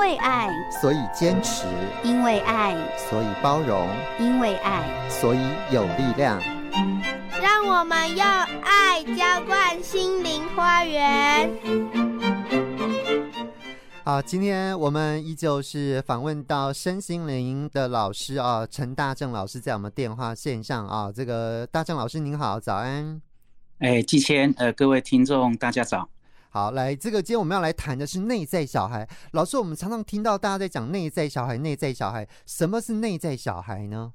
[0.00, 0.48] 为爱，
[0.80, 1.66] 所以坚持；
[2.02, 3.86] 因为爱，所以包容；
[4.18, 5.38] 因为爱，所以
[5.70, 6.40] 有力量。
[7.42, 8.26] 让我们用
[8.62, 11.52] 爱浇灌心灵花园。
[14.02, 21.12] 好，今天我们依旧是访问到身心灵的老师啊，陈大正老师在我们电话线上啊。
[21.14, 23.20] 这个大正老师您好，早安。
[23.80, 26.08] 哎，季谦，呃，各位听众大家早。
[26.52, 29.08] 好，来，这个今天我们要来谈的是内在小孩。
[29.34, 34.12] 老师，我们常常听到大家在讲内在小孩，内在小孩，什么是内在小孩呢？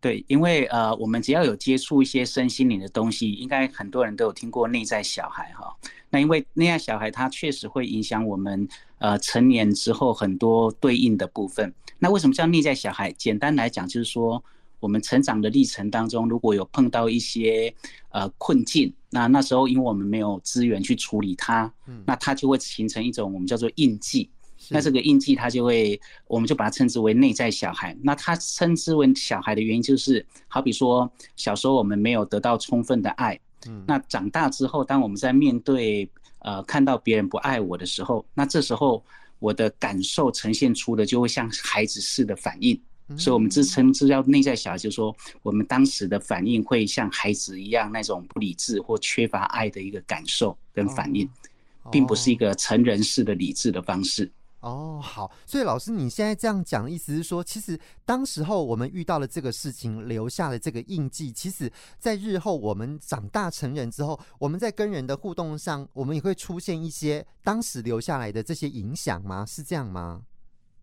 [0.00, 5.72] 对，因为呃，我们只要有接触一些身心灵的东西，应该很多人都有听过内在小孩哈。
[6.10, 8.66] 那因为内在小孩，它确实会影响我们
[8.98, 11.72] 呃成年之后很多对应的部分。
[12.00, 13.12] 那为什么叫内在小孩？
[13.12, 14.42] 简单来讲，就是说。
[14.80, 17.74] 我们成长的历程当中，如果有碰到一些
[18.10, 21.72] 呃困境，那那时候因为我们没有资源去处理它，
[22.04, 24.28] 那它就会形成一种我们叫做印记。
[24.70, 27.96] 那这个印记它就会，我们就把它称之为内在小孩。
[28.02, 33.38] 那它称之为小孩的原因，就是好比说小时候我们没有得到充分的爱，
[33.86, 39.04] 那长大之后，当我们在面对呃看到别人不爱我的时候，那这时候
[39.38, 42.80] 我的感受呈现出的就会像孩子似的反应。
[43.18, 51.28] 所以，我们自称这叫内在小孩，就是说，我们当时的反应会像孩子一样，那种不理智或缺乏爱的一个感受跟反应，
[51.92, 54.32] 并不是一个成人式的理智的方式。
[54.60, 55.30] 哦，好。
[55.44, 69.44] 所以，老师，你现在这样讲的意思是说，其实当时候我们遇到了这个事情，留下了这个印记，其实在日后我们长大成人之后，我们在跟人的互动上，我们也会出现一些当时留下来的这些影响吗？
[69.44, 70.22] 是这样吗？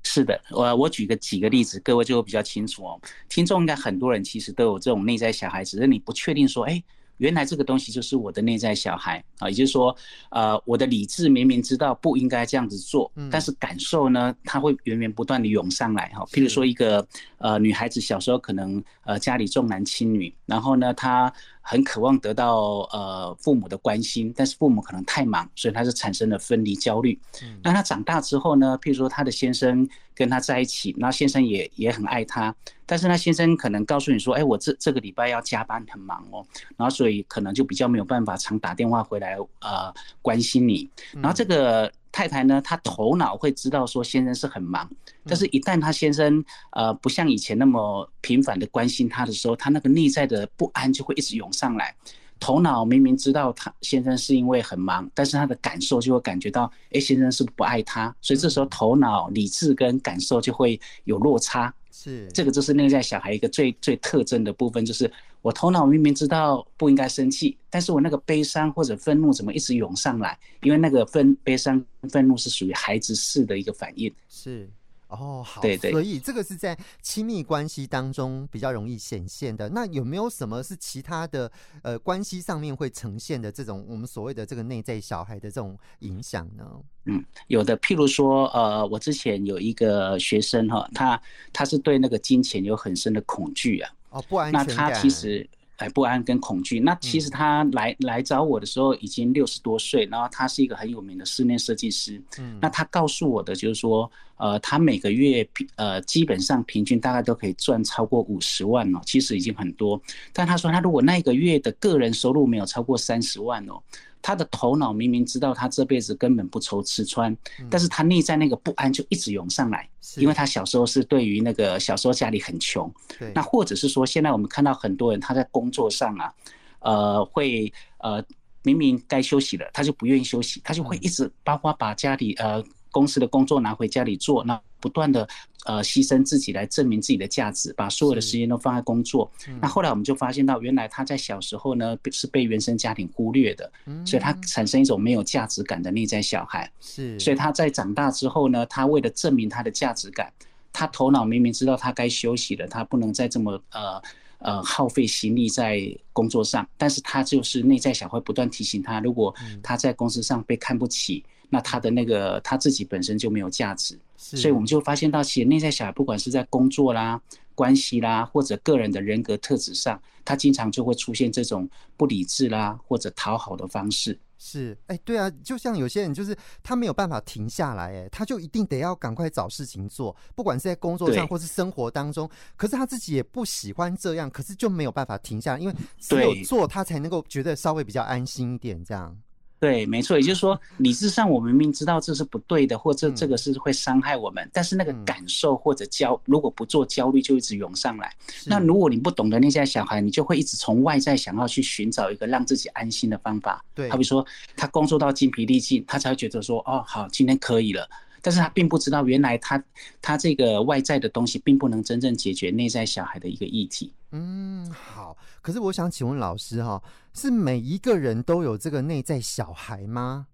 [0.04, 3.00] 是的，我我举个几个例子，各位就会比较清楚哦。
[3.30, 6.84] 听众应该很多人其实都有这种内在小孩，只是你不确定说，哎，
[7.18, 9.48] 原来这个东西就是我的内在小孩啊。
[9.48, 9.96] 也就是说，
[10.32, 16.26] 呃，我的理智明明知道不应该这样子做，但是感受呢，它会源源不断的涌上来哈。
[16.32, 17.08] 譬如说，一个
[17.38, 21.32] 呃女孩子小时候可能呃家里重男轻女，然后呢，她。
[21.72, 27.18] 很渴望得到呃父母的关心，但是父母可能太忙，所以他就产生了分离焦虑。
[27.64, 28.78] 那他长大之后呢？
[28.82, 32.54] 譬如说他的先生跟他在一起，那先生也也很爱他，
[32.86, 36.46] 但是那先生可能告诉你说：“哎，我这这个礼拜要加班，很忙哦。”
[36.76, 40.90] 然后所以可能就比较没有办法常打电话回来呃关心你。
[41.14, 41.90] 然后这个。
[42.12, 44.90] 太太呢，她头脑会知道说先生是很忙，
[45.26, 51.96] 但是一旦她先生呃不像以前那么频繁的关心她的时候，她那个内在的不安就会一直涌上来。
[52.40, 58.16] 头脑明明知道他先生是因为很忙，但是他的感受就会感觉到，哎，先生是不是不爱他？
[58.20, 61.72] 所以这时候头脑理智跟感受就会有落差。
[61.92, 70.38] 是，这个就是内在小孩一个最最特征的部分，就是我头脑明明知道不应该生气，但是我那个悲伤或者愤怒怎么一直涌上来？
[70.62, 74.12] 因为那个愤悲伤愤怒是属于孩子式的一个反应。
[74.30, 74.70] 是。
[75.12, 79.70] 哦，好，对对，所以这个是在亲密关系当中比较容易显现的。
[79.70, 81.52] 那有没有什么是其他的
[81.84, 86.66] 呃关系上面会呈现的这种我们所谓的这个内在小孩的这种影响呢？
[87.06, 94.76] 嗯，有的，譬如说，呃，我之前有一个学生哈，他他是对那个金钱有很深的恐惧啊，哦，不安全感。
[94.76, 95.48] 那他其实。
[95.90, 96.80] 不安跟恐惧。
[96.80, 102.22] 那其实他来来找我的时候已经六十多岁，然后他是一个很有名的室内设计师。
[102.40, 110.02] 嗯，那他告诉我的就是说，呃，他每个月平呃基本上平均大概都可以赚超过五十万哦，其实已经很多。
[110.34, 113.82] 但他说他如果那个月的个人收入没有超过三十万哦。
[114.22, 117.36] 他的头脑明明知道他这辈子根本不愁吃穿，
[117.70, 119.88] 但是他内在那个不安就一直涌上来，
[120.18, 122.92] 因为他小时候是对于那个小时候家里很穷，
[123.34, 126.34] 那或者是说现在我们看到很多人他在工作上啊，
[126.80, 128.24] 呃，会呃
[128.64, 135.28] 明明该休息了，他就不愿意休息，他就会一直包括把家里呃公司的工作拿回家里做，那不断的。
[135.66, 139.32] 呃，牺牲自己来证明自己的价值，把所有的时间都放在工作。
[139.62, 143.72] 那后来我们就发现到，原来他在小时候呢是被原生家庭忽略的，
[144.04, 146.68] 所以他产生一种没有价值感的内在小孩。
[146.80, 150.34] 是，所以他在长大之后呢，他为了证明他的价值感，
[150.74, 154.02] 他头脑明明知道他该休息了，他不能再这么呃
[154.40, 155.80] 呃耗费心力在
[156.12, 161.24] 工作上，但是他就是内在小孩不断提醒他，如果他在公司上被看不起。
[161.54, 167.22] 那他的那个他自己本身就没有价值，所以我们就发现到，其实内在小孩不管是在工作啦、
[167.54, 174.18] 关系啦，或者个人的人格特质上，他经常就会出现这种不理智啦或者讨好的方式。
[174.44, 189.16] 是，哎，对啊，就像有些人就是他没有办法停下来，哎，他就一定得要赶快找事情做，不管是在工作上或是生活当中，可是他自己也不喜欢这样，可是就没有办法停下来，因为只有做他才能够觉得稍微比较安心一点，这样。
[189.62, 198.12] 对，没错，也就是说，理智上我们明明知道这是不对的，或者这个是会伤害我们，嗯、但是那个感受或者焦，如果不做焦虑，就一直涌上来。
[198.48, 203.64] 那如果你不懂得内在小孩，你就会一直从外在想要去寻找一个让自己安心的方法。
[203.76, 204.26] 对，好比说
[204.58, 207.88] 他工作到筋疲力尽，他才会觉得说，哦，好，今天可以了。
[208.24, 209.64] 但是他并不知道，原来他
[210.02, 213.94] 他这个外在的东西，并不能真正解决内在小孩的一个议题。
[214.12, 215.18] 嗯，好。
[215.42, 216.82] 可是我想请问老师哈，
[217.14, 220.28] 是每一个人都有这个内在小孩吗？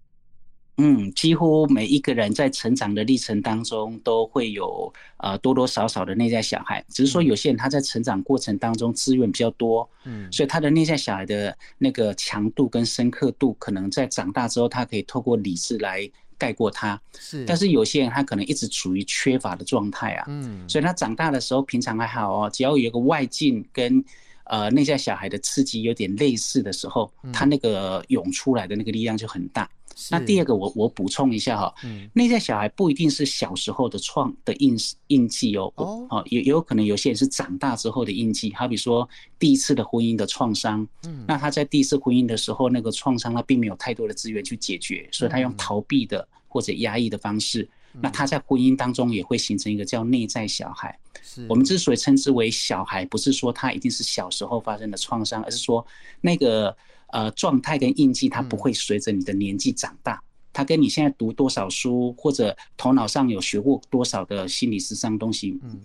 [0.80, 16.08] 嗯，几乎每一个人在成长的历程当中都会有呃多多少少的内在小孩，只是说有些人他在成长过程当中资源比较多，嗯，所以他的内在小孩的那个强度跟深刻度，可能在长大之后，他可以透过理智来。
[16.38, 24.02] 盖过他，是，但是有些人他可能一直处于缺乏的状态啊，嗯，所以他长大的时候平常还好哦，只要有一个外境跟
[24.44, 29.68] 呃内在小孩的刺激有点类似的时候，他那个涌出来的那个力量就很大。
[30.10, 31.74] 那第二个我我补充一下哈，
[32.12, 34.76] 内在小孩不一定是小时候的创的印
[35.08, 39.08] 印记哦，哦，也也有可能有些人是长大之后的印记，好比说
[39.38, 47.68] 第一次的婚姻的创伤，嗯，那他在第一次婚姻的时候那个创伤他并没有太多的资源去解决，所以他用逃避的或者压抑的方式，
[48.00, 50.96] 那他在婚姻当中也会形成一个叫内在小孩。
[51.22, 51.44] 是。
[51.48, 55.84] 我们之所以称之为小孩，不是说他一定是小时候发生的创伤，而是说
[56.20, 56.76] 那个。
[57.08, 60.22] 呃，状态跟印记，它不会随着你的年纪长大，
[60.52, 65.80] 它跟你现在读多少书，或者头脑上有学过多少的心理智商东西，嗯，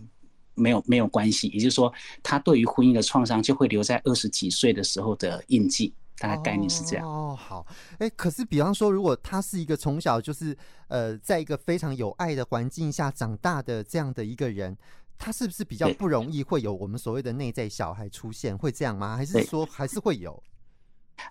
[0.56, 1.48] 没有没有关系。
[1.50, 1.92] 也就是说，
[2.22, 7.08] 他对于婚姻的创伤就会留在二十几岁的时候的印记，大概概念是这样。
[7.08, 7.66] 哦，好，
[8.00, 14.78] 哎，可是比方说，如果他是一个从小就是呃，在一个非常有爱的环境下长大的这样的一个人，
[15.18, 18.58] 他是不是比较不容易会有我们所谓的内在小孩出现？
[18.58, 19.16] 会这样吗？
[19.16, 20.44] 还是说还是会有？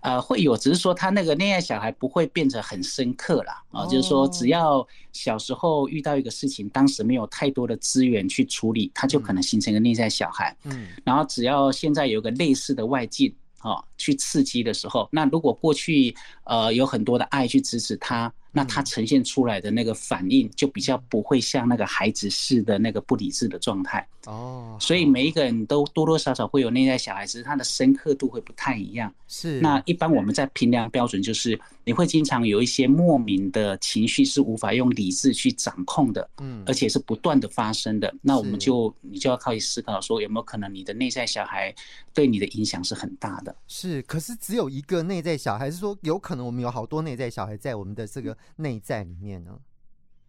[0.00, 3.62] 呃，会有，只是说他那个内在小孩不会变得很深刻啦。
[3.70, 10.56] 啊，就是说只要小时候遇到一个事情，当时没有太多的资源去处理，他就可能形成一个内在小孩。
[10.64, 16.14] 嗯，然后只要现在有个类似的外境，啊，去刺激的时候，那如果过去
[16.44, 18.32] 呃有很多的爱去支持他。
[18.52, 24.76] 那他呈现出来的那个反应，就比较不会像那个孩子似的那个不理智的状态哦。
[24.78, 29.12] 所以每一个人都多多少少会有内在小孩子，他的深刻度会不太一样。
[29.26, 29.58] 是。
[29.60, 38.14] 那一般我们在评量标准就是，你会经常有一些莫名的情绪是无法用理智去掌控的，嗯，而且是不断的发生的。
[38.20, 41.74] 那我们就你就要靠去思考说，有没有可能你的内在小孩
[42.12, 43.56] 对你的影响是很大的？
[43.66, 44.02] 是。
[44.02, 48.36] 可是只有一个内在小孩，是说有可能我们有好多内在小孩在我们的这个。
[48.56, 49.58] 内在里面呢？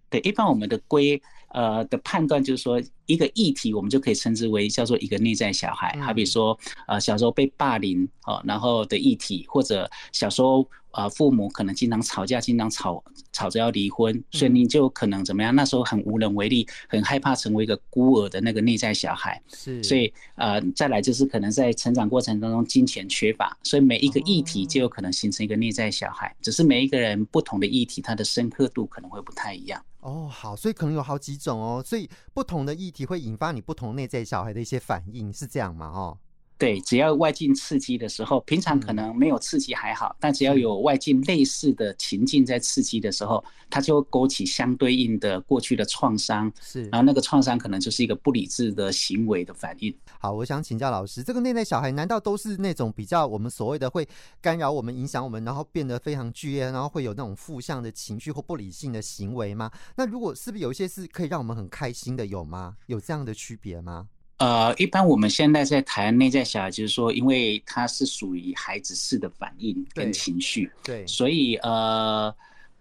[0.10, 6.00] 对，一般我们的归呃的判断就是说，一个议题我们就可以称之为叫做一个内在小孩。
[6.01, 6.57] 好比说，
[6.88, 10.68] 呃，小时候被霸凌哦，然后的议题，或者小时候。
[10.94, 15.54] 呃，父母可能经常吵架，经常吵吵着要离婚，所以你就可能怎么样？
[15.56, 19.42] 那时候很无能为力，很害怕成为一个孤儿的那个内在小孩。
[19.54, 26.36] 是，所以呃，再来就是可能在成长过程当中金钱缺乏，所以每一个议题就有可能形成一个内在小孩。
[26.42, 29.84] 只是每一个人不同的议题，它的深刻度可能会不太一样。
[30.01, 35.88] 哦，好，所以可能有好几种哦，所以不同的议题会引发你不同内在小孩的一些反应，是这样吗？
[35.88, 36.18] 哦。
[36.63, 49.93] 对，只要外境刺激的时候，平常可能没有刺激还好，嗯、但只要有外境类似的情境在刺激的时候，它就会勾起相对应的过去的创伤，是，然后那个创伤可能就是一个不理智的行为的反应。
[50.20, 54.08] 好，我想请教老师，这个内在小孩难道都是那种比较我们所谓的会
[54.39, 59.70] 干扰我们、影响我们，然后变得非常剧烈，然后会有那种负向的情绪或不理性的行为吗？
[59.98, 62.77] 那如果是不是有一些是可以让我们很开心的，有吗？
[62.86, 64.08] 有这样的区别吗？
[64.43, 72.35] 呃，一般我们现在在谈内在小孩，就是说，因为他是属于孩子式的反应跟情绪，对，所以呃，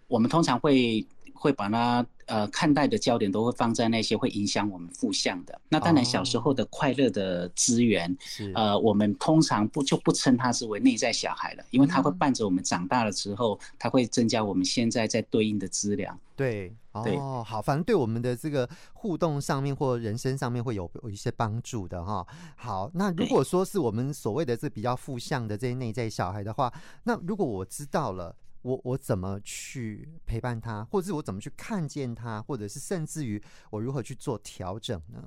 [0.09, 2.04] 我们通常会会把它。
[2.33, 5.61] 呃，看待的焦点都会放在那些会影响我们负向的。
[5.69, 16.19] 那当然，小时候的快乐的资源，是呃，我们通常不就不称它是为内在小孩了，因为它会伴着我们长大了之后，它会增加我们现在在对应的资粮。
[16.35, 22.27] 对，哦，好，反正对我们的这个互动上面或人生上面会有有一些帮助的哈。
[22.57, 26.73] 好，那如果说是我们所谓的这比较负向的这些内在小孩的话，
[27.05, 28.35] 那如果我知道了。
[28.62, 35.23] 我我怎么去陪伴他，或者是我怎么去看见他，或者是甚至于我如何去做调整呢？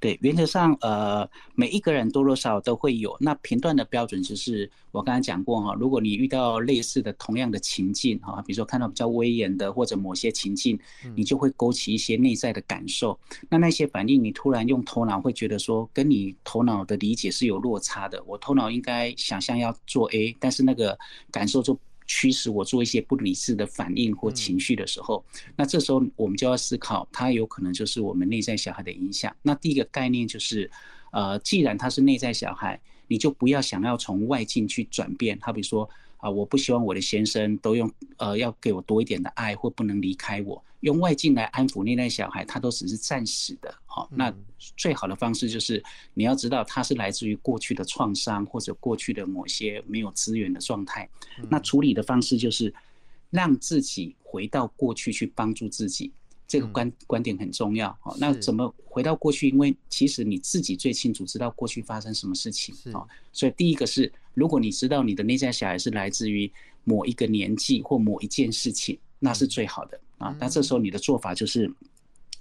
[0.00, 3.16] 对，原则上，呃，每一个人多多少少都会有。
[3.18, 10.78] 那评断的标准就是我刚才讲过哈，如果你遇到类似的同样的情境哈，比如说看到比较威严的或者某些情境，
[11.16, 13.18] 你就会勾起一些内在的感受。
[13.48, 18.22] 那那些反应，你突然用头脑会觉得说，跟你头脑的理解是有落差的。
[18.22, 20.96] 我头脑应该想象要做 A，但是那个
[21.32, 21.76] 感受就。
[22.08, 25.24] 驱使我做一些不理智的反应或情绪的时候，
[25.54, 29.32] 那这时候我们就要思考，它有可能就是我们内在小孩的影响。
[29.42, 30.68] 那第一个概念就是，
[31.12, 35.38] 呃，既然他是内在小孩，你就不要想要从外境去转变。
[35.40, 35.88] 好比说。
[36.18, 43.74] 啊，我不希望我的先生都用呃，要给我多一点的爱，或不能离开我，用外境来安抚内在小孩，他都只是暂时的。
[43.86, 44.32] 好，那
[44.76, 45.82] 最好的方式就是
[46.14, 51.08] 你要知道，他是来自于过去的创伤，或者过去的某些没有资源的状态。
[51.48, 52.72] 那处理的方式就是
[53.30, 56.12] 让自己回到过去去帮助自己。
[56.46, 59.50] 这个观观点很重要，哦，那怎么回到过去？
[59.50, 66.48] 因为其实你自己最清楚知道过去发生什么事情，哦，所以第一个是，如果你知道你的内在小孩是来自于
[66.84, 70.34] 某一个年纪或某一件事情，那是最好的啊。
[70.38, 71.68] 那这时候你的做法就是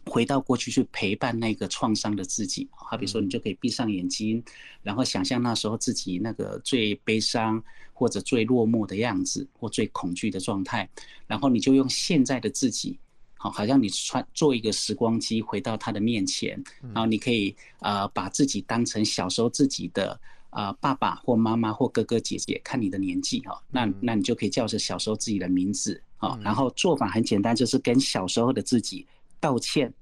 [0.05, 4.43] 回到过去去陪伴那个创伤的自己，好比说你就可以闭上眼睛，
[4.83, 7.61] 然后想象那时候自己那个最悲伤
[7.93, 10.87] 或者最落寞的样子，或最恐惧的状态，
[11.25, 12.95] 然后你就用现在的自己。
[13.39, 16.63] 好，好像你穿做一个时光机回到他的面前，
[16.93, 20.19] 然后你可以呃把自己当成小时候自己的
[20.51, 29.05] 呃爸爸或妈妈或哥哥姐姐，看你的年纪哈，那那你就可以叫着小时候自己的名字啊，然后做法很简单，就是跟小时候的自己
[29.39, 29.93] 道歉、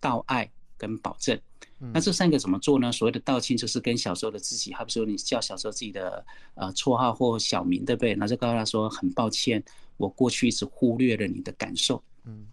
[0.00, 1.38] 道爱跟保证。
[1.92, 2.90] 那这三个怎么做呢？
[2.90, 8.14] 所谓的道歉就是跟小时候的自己，好比说你叫小时候自己的呃绰号或小名，对不对？
[8.16, 9.62] 那就告诉他说很抱歉，
[9.96, 12.02] 我过去一直忽略了你的感受。
[12.24, 12.46] 嗯。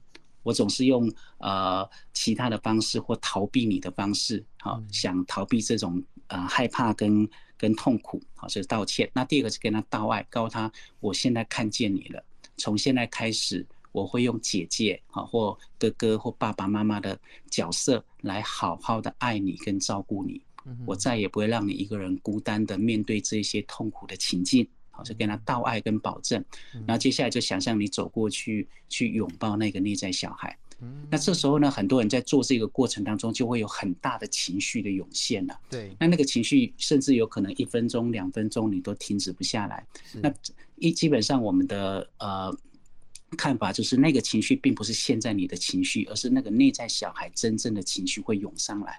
[0.43, 7.27] 我总是用呃其他的方式或逃避你的方式，好，想逃避这种呃害怕跟
[7.57, 9.09] 跟痛苦，好，这是道歉。
[9.13, 12.23] 那第二个是跟他道爱，告诉他我现在看见你了，
[12.57, 17.17] 从现在开始我会用姐姐啊或哥哥或爸爸妈妈的
[17.49, 20.41] 角色来好好的爱你跟照顾你，
[20.85, 24.67] 我再也不会让你一个人孤单的面对这些痛苦的情境。
[24.91, 26.41] 好，就跟他道爱跟保证，
[26.87, 30.57] 然后接下来就想象你走过去，去拥抱那个内在小孩。
[31.09, 35.59] 那这时候呢，很多人在做这个过程当中，就会有很大的情绪的涌现了。
[35.69, 39.85] 对，那那个情绪甚至有可能一分钟、两分钟你都停止不下来。
[40.21, 40.33] 那
[40.75, 42.57] 一基本上我们的呃。
[43.37, 48.97] 看法就是那个情绪并不是现在你的情绪，而是那个内在小孩真正的情绪会涌上来。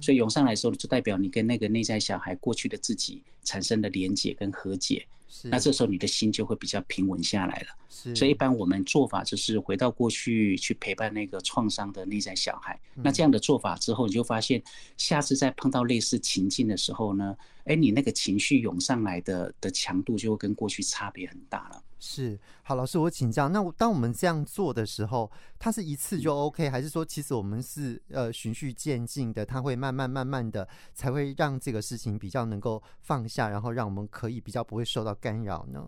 [0.00, 5.06] 所以涌上来的时候，就代表你跟那个内在小孩过去的自己产生了连结跟和解。
[5.44, 8.14] 那这时候你的心就会比较平稳下来了。
[8.14, 12.78] 所以一般我们做法就是回到过去去陪伴那个创伤的内在小孩。
[12.94, 14.62] 那这样的做法之后，你就发现
[14.96, 21.82] 下次再碰到类似情境的时候呢，哎，你那个情绪涌上来的的强度就会跟过去差别很大了。
[21.98, 35.82] 是，好，老师，我请教，那当我们这样做的时候，它是一次就 OK，还是说其实我们是呃循序渐进的，它会慢慢慢慢的才会让这个事情比较能够放下，然后让我们可以比较不会受到干扰呢？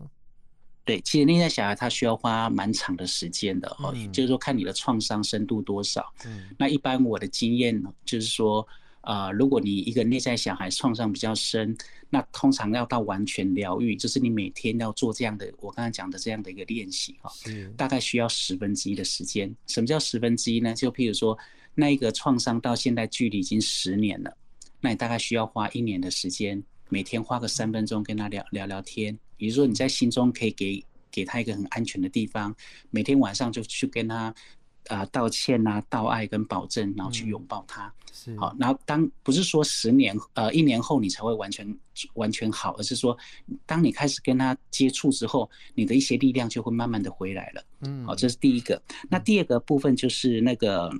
[0.85, 6.11] 对，其实内在小孩他需要花蛮长的时间的哦，嗯、就是说看你的创伤深度多少。
[6.25, 8.67] 嗯，那一般我的经验就是说。
[9.01, 11.75] 啊、呃，如果你一个内在小孩创伤比较深，
[12.09, 17.31] 那通常要到完全疗愈，就是你每天要做这样的，我刚才讲的这样的一个练习哈，
[17.77, 19.55] 大概需要十分之一的时间。
[19.67, 20.73] 什么叫十分之一呢？
[20.73, 21.37] 就譬如说，
[21.75, 24.35] 那一个创伤到现在距离已经十年了，
[24.81, 32.55] 那你大概需要花一年的时间，每天花个三分钟跟他聊聊聊天，比如说你在心中可以给给他一个很安全的地方，
[32.89, 34.33] 每天晚上就去跟他。
[34.89, 38.53] 啊、呃，道歉啊，道爱跟保证，然后去拥抱他，是好。
[38.59, 41.79] 然后当不是说十年呃一年后你才会完全
[42.15, 43.17] 完全好，而是说
[43.65, 47.63] 当你开始跟他接触之后，你的一些力量就会慢慢的回来了。
[47.81, 48.81] 嗯，好，这是第一个。
[49.09, 50.91] 那第二个部分就是那个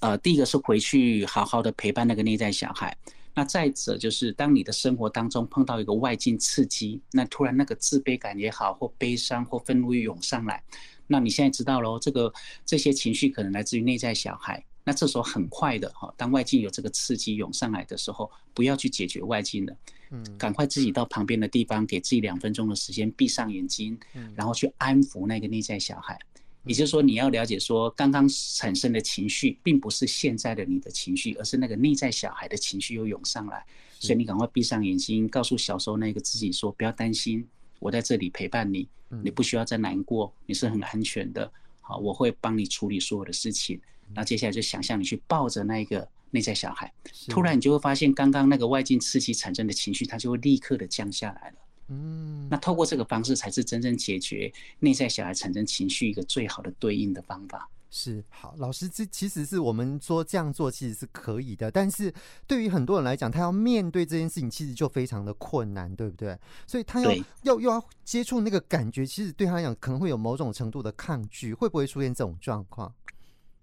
[0.00, 2.96] 呃，第一个是回去好好的陪伴那个内在小孩。
[3.32, 10.62] 那再者就是当你的生活当中碰到一个外境刺激，那突然那个自卑感也好，或悲伤或愤怒涌上来。
[11.10, 12.32] 那你现在知道喽，这个
[12.64, 14.64] 这些情绪可能来自于内在小孩。
[14.84, 19.76] 那这时候很快的哈，当外境有这个刺激涌上来的时候，不要去解决外境了，
[20.10, 23.98] 嗯，赶快自己到旁边的地方，给自己两分钟的时间，闭上眼睛，
[24.34, 26.18] 然后去安抚那个内在小孩。
[26.64, 33.64] 也就是说，你要了解说，刚刚产生的情绪，并不是现在的你的情绪，而是那个内在小孩的情绪又涌上来。
[33.98, 37.46] 所以你赶快闭上眼睛，告诉小时候那个自己说，不要担心。
[37.80, 38.88] 我在这里陪伴你，
[39.24, 41.50] 你不需要再难过，你是很安全的。
[41.80, 43.80] 好，我会帮你处理所有的事情。
[44.14, 46.92] 那接下来就想象你去抱着那一个内在小孩，
[47.28, 51.56] 突然你就会发现，刚刚那个外境刺激产生的情绪，它就会立刻的降下来了。
[51.88, 57.68] 嗯，那透过这个方式，才是真正解决内在小孩产生情绪一个最好的对应的方法。
[57.90, 62.12] 是好，老师，这其实是我们说这样做其实是可以的，但是
[62.46, 66.38] 对于很多人来讲，他要面对这件事情，其实就非常的困难，对不对？
[66.66, 72.92] 所以他要要又要接触那个感觉，其实对他来讲可能会有某种程度的抗拒，会不会出现这种状况？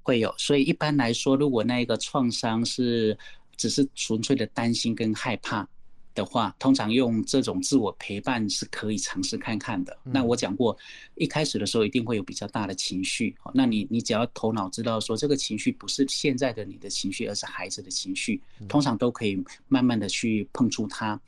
[0.04, 3.18] 会有，所以一般来说，如果那个创伤是
[3.56, 5.68] 只是纯粹的担心跟害怕。
[6.18, 9.96] 的话，通常用这种自我陪伴是可以尝试看看的。
[10.04, 10.76] 那我讲过，
[11.14, 13.36] 一开始的时候一定会有比较大的情绪。
[13.54, 21.20] 那你你只要头脑知道说这个情绪不是现在的你的情绪，而是孩子的情绪，通常都可以慢慢的去碰触它。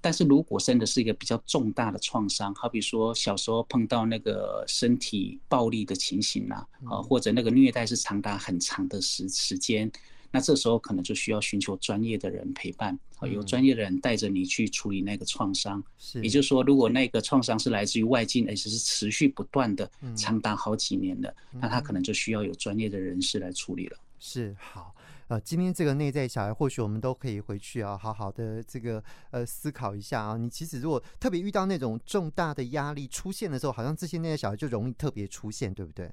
[0.00, 9.88] 但是如果真的是一个比较重大的创伤，好比说小时候碰到那个身体暴力的情形啊，啊或者那个虐待是长达很长的时时间。
[10.32, 15.82] 那这时候可能就需要寻求专业的人陪伴，啊，有专业的人带着你去处理那个创伤。
[16.22, 23.96] 也就是说，如果那个创伤是来自于外境，而且是持续不断的，长达好几年的，那他可能就需要有专业的人士来处理了。
[24.18, 24.94] 是，好，
[25.28, 30.36] 呃，今天这个内在小孩，或许我们都可以回去啊，好好的这个呃思考一下啊。
[30.36, 36.10] 你其实如果特别遇到那种重大的压力出现的时候，好像这些内在小孩就容易特别出现，对不对？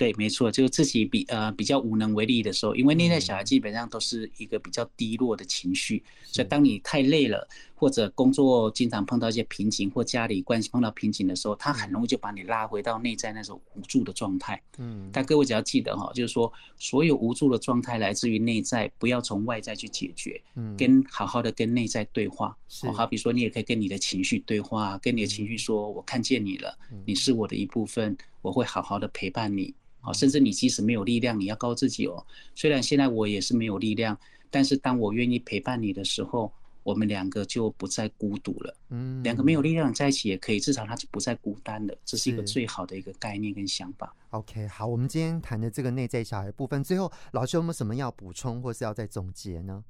[0.00, 14.58] 对，没错，就是自己比呃比较无能为力的时候，因为内在小孩基本上都是一个比较低落的情绪，所以当你太累了，或者工作经常碰到一些瓶颈，或家里关系碰到瓶颈的时候，他很容易就把你拉回到内在那种无助的状态。
[14.78, 20.40] 嗯，但各位只要记得哈，就是说所有无助的状态来自于内在，不要从外在去解决。
[20.54, 22.56] 嗯，跟好好的跟内在对话。
[22.70, 34.18] 是，好比说你也可以跟你的情绪对话，跟你的情绪说：“我看见你了，你是我的一部分，我会好好的陪伴你。”好，甚至你即使没有力量，你要告诉自己哦，虽然现在我也是没有力量，
[34.50, 36.52] 但是当我愿意陪伴你的时候，
[36.82, 38.74] 我们两个就不再孤独了。
[38.88, 41.94] 嗯，两个没有力量在一起也可以，至少他就不再孤单了。
[42.04, 44.14] 这是一个最好的一个概念跟想法。
[44.30, 49.84] OK，好，我们今天谈的这个内在小孩部分，最后老师有没有什么要补充，或是要再总结呢？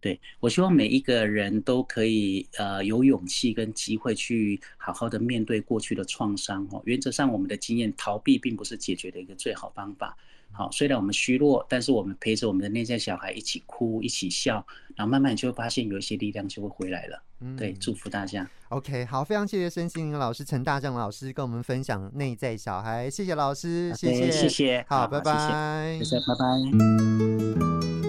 [0.00, 6.80] 对，我希望每一个人都可以呃有勇气跟机会去好好的面对过去的创伤哦。
[6.84, 10.16] 原则上，我们的经验逃避并不是解决的一个最好方法。
[10.52, 14.54] 好，虽然我们虚弱，但是我们陪着我们的内在小孩一起哭，一起笑，
[14.96, 17.22] 然后慢慢你就会发现有一些力量就会回来了。
[17.40, 18.48] 嗯，对，祝福大家。
[18.70, 27.99] OK，好，非常谢谢身心灵老师陈大正老师跟我们分享内在小孩，谢谢老师，谢谢，谢谢，好，拜拜，谢谢，拜拜。